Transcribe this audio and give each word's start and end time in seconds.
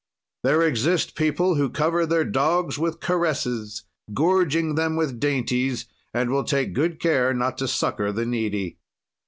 There 0.41 0.63
exist 0.63 1.13
people 1.13 1.53
who 1.53 1.69
cover 1.69 2.07
their 2.07 2.25
dogs 2.25 2.79
with 2.79 3.01
caresses, 3.01 3.83
gorging 4.15 4.73
them 4.73 4.95
with 4.95 5.19
dainties, 5.19 5.85
and 6.11 6.31
will 6.31 6.43
take 6.43 6.73
good 6.73 6.99
care 6.99 7.35
not 7.35 7.55
to 7.59 7.67
succor 7.67 8.11
the 8.11 8.25
needy. 8.25 8.79